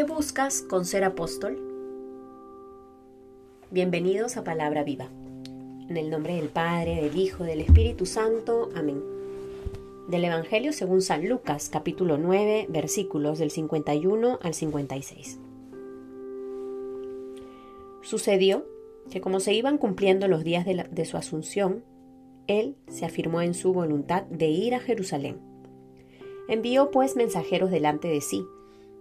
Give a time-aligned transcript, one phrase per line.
[0.00, 1.58] ¿Qué buscas con ser apóstol?
[3.70, 5.10] Bienvenidos a Palabra Viva.
[5.90, 8.70] En el nombre del Padre, del Hijo, del Espíritu Santo.
[8.74, 9.02] Amén.
[10.08, 15.38] Del Evangelio según San Lucas, capítulo 9, versículos del 51 al 56.
[18.00, 18.64] Sucedió
[19.10, 21.84] que como se iban cumpliendo los días de, de su asunción,
[22.46, 25.36] él se afirmó en su voluntad de ir a Jerusalén.
[26.48, 28.46] Envió pues mensajeros delante de sí,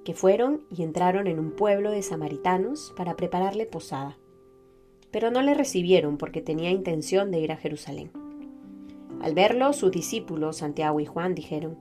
[0.04, 4.18] que fueron y entraron en un pueblo de samaritanos para prepararle posada.
[5.12, 8.12] Pero no le recibieron porque tenía intención de ir a Jerusalén.
[9.22, 11.78] Al verlo, sus discípulos, Santiago y Juan, dijeron,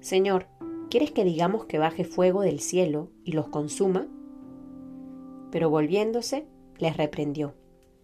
[0.00, 0.46] Señor,
[0.90, 4.06] ¿quieres que digamos que baje fuego del cielo y los consuma?
[5.50, 6.46] Pero volviéndose,
[6.78, 7.54] les reprendió,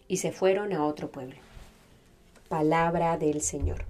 [0.08, 1.36] y se fueron a otro pueblo.
[2.48, 3.86] Palabra del Señor.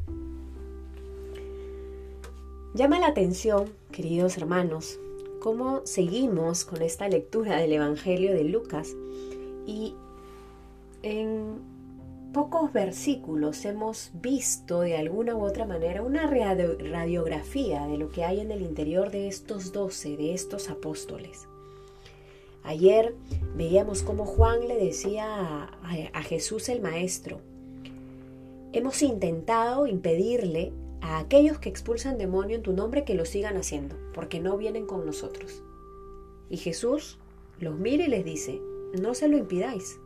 [2.75, 4.99] Llama la atención, queridos hermanos,
[5.45, 8.97] cómo seguimos con esta lectura del Evangelio de Lucas
[9.67, 9.93] y
[11.03, 11.59] en
[12.33, 18.41] pocos versículos hemos visto de alguna u otra manera una radiografía de lo que hay
[18.41, 21.47] en el interior de estos doce, de estos apóstoles.
[22.63, 23.15] Ayer
[23.55, 25.69] veíamos cómo Juan le decía
[26.15, 27.43] a, Jesús el Maestro,
[28.73, 30.73] hemos intentado impedirle
[31.05, 34.87] a aquellos que expulsan demonio en tu nombre que lo sigan haciendo, porque no vienen
[34.87, 35.63] con nosotros.
[36.49, 37.19] Y Jesús
[37.61, 38.59] los mira y les dice,
[38.99, 40.01] no se lo impidáis,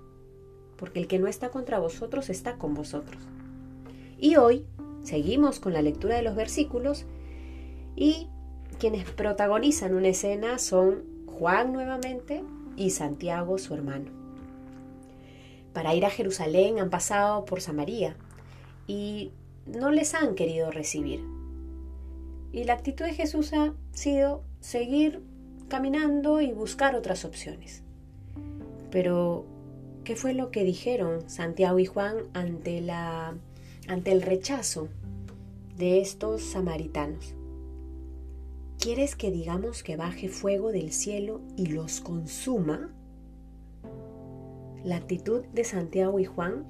[0.77, 3.23] porque el que no está contra vosotros está con vosotros.
[4.19, 4.67] Y hoy
[5.05, 7.07] seguimos con la lectura de los versículos
[7.95, 8.27] y
[8.81, 12.43] quienes protagonizan una escena son Juan nuevamente
[12.75, 14.11] y Santiago su hermano.
[15.73, 18.17] Para ir a Jerusalén han pasado por Samaria
[18.89, 19.31] y
[19.75, 21.25] no les han querido recibir.
[22.53, 25.23] Y la actitud de Jesús ha sido seguir
[25.69, 27.83] caminando y buscar otras opciones.
[28.91, 29.45] Pero,
[30.05, 33.37] ¿qué fue lo que dijeron Santiago y Juan ante, la,
[33.87, 34.89] ante el rechazo
[35.77, 37.35] de estos samaritanos?
[38.81, 42.91] ¿Quieres que digamos que baje fuego del cielo y los consuma?
[44.85, 46.65] La actitud de Santiago y Juan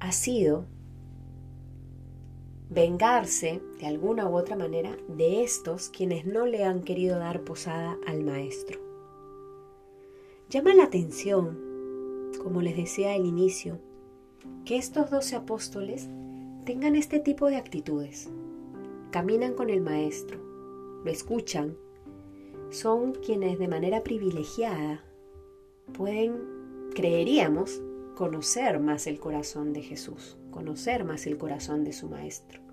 [0.00, 0.66] ha sido
[2.70, 7.98] vengarse de alguna u otra manera de estos quienes no le han querido dar posada
[8.06, 8.80] al Maestro.
[10.48, 13.78] Llama la atención, como les decía al inicio,
[14.64, 16.08] que estos doce apóstoles
[16.64, 18.30] tengan este tipo de actitudes.
[19.10, 20.38] Caminan con el Maestro,
[21.04, 21.76] lo escuchan,
[22.70, 25.04] son quienes de manera privilegiada
[25.92, 27.80] pueden, creeríamos,
[28.14, 32.64] conocer más el corazón de Jesús, conocer más el corazón de su Maestro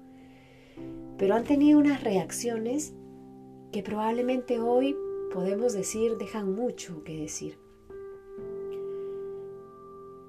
[1.22, 2.96] pero han tenido unas reacciones
[3.72, 4.96] que probablemente hoy
[5.32, 7.60] podemos decir dejan mucho que decir.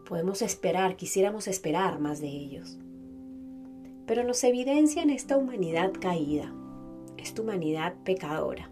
[0.06, 2.78] Podemos esperar, quisiéramos esperar más de ellos.
[4.06, 6.52] Pero nos evidencian esta humanidad caída,
[7.16, 8.70] esta humanidad pecadora.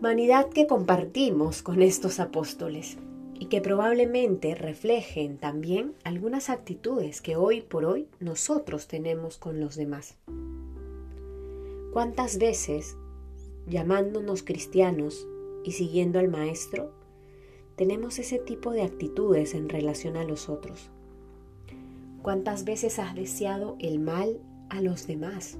[0.00, 2.98] Humanidad que compartimos con estos apóstoles
[3.38, 9.76] y que probablemente reflejen también algunas actitudes que hoy por hoy nosotros tenemos con los
[9.76, 10.16] demás.
[11.92, 12.96] ¿Cuántas veces,
[13.66, 15.26] llamándonos cristianos
[15.64, 16.92] y siguiendo al Maestro,
[17.76, 20.90] tenemos ese tipo de actitudes en relación a los otros?
[22.22, 25.58] ¿Cuántas veces has deseado el mal a los demás?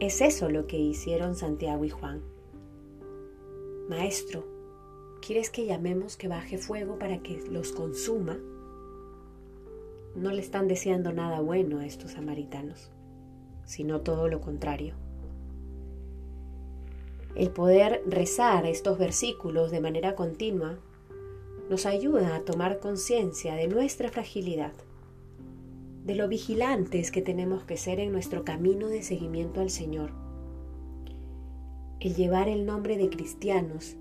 [0.00, 2.22] Es eso lo que hicieron Santiago y Juan.
[3.88, 4.55] Maestro,
[5.20, 8.38] ¿Quieres que llamemos que baje fuego para que los consuma?
[10.14, 12.90] No le están deseando nada bueno a estos samaritanos,
[13.64, 14.94] sino todo lo contrario.
[17.34, 20.78] El poder rezar estos versículos de manera continua
[21.68, 24.72] nos ayuda a tomar conciencia de nuestra fragilidad,
[26.04, 30.12] de lo vigilantes que tenemos que ser en nuestro camino de seguimiento al Señor.
[31.98, 33.96] El llevar el nombre de cristianos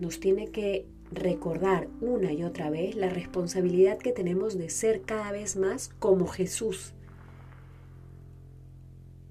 [0.00, 5.32] nos tiene que recordar una y otra vez la responsabilidad que tenemos de ser cada
[5.32, 6.94] vez más como Jesús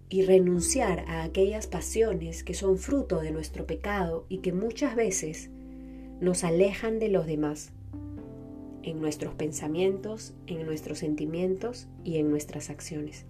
[0.09, 5.49] y renunciar a aquellas pasiones que son fruto de nuestro pecado y que muchas veces
[6.19, 7.71] nos alejan de los demás
[8.83, 13.25] en nuestros pensamientos, en nuestros sentimientos y en nuestras acciones.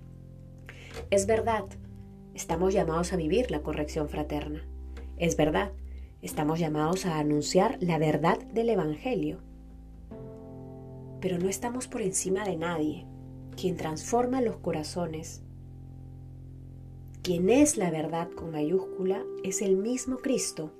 [1.09, 1.65] Es verdad,
[2.35, 4.63] estamos llamados a vivir la corrección fraterna.
[5.17, 5.71] Es verdad,
[6.21, 9.37] Estamos llamados a anunciar la verdad del Evangelio.
[11.21, 13.05] Pero no estamos por encima de nadie.
[13.55, 15.43] Quien transforma los corazones,
[17.21, 20.71] quien es la verdad con mayúscula, es el mismo Cristo.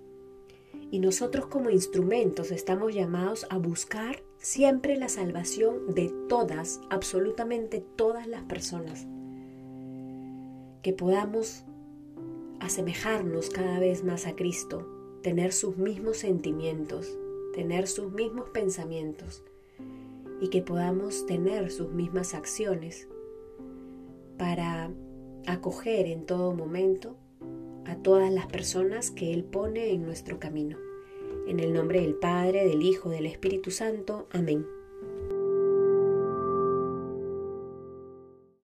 [0.90, 8.26] Y nosotros como instrumentos estamos llamados a buscar siempre la salvación de todas, absolutamente todas
[8.28, 9.06] las personas.
[10.82, 11.64] Que podamos
[12.60, 17.18] asemejarnos cada vez más a Cristo, tener sus mismos sentimientos,
[17.54, 19.44] tener sus mismos pensamientos
[20.40, 23.08] y que podamos tener sus mismas acciones
[24.38, 24.92] para
[25.48, 27.18] acoger en todo momento
[27.86, 30.78] a todas las personas que Él pone en nuestro camino.
[31.48, 34.28] En el nombre del Padre, del Hijo, del Espíritu Santo.
[34.32, 34.77] Amén.